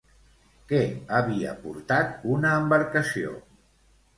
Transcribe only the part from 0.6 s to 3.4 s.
Què havia portat una embarcació?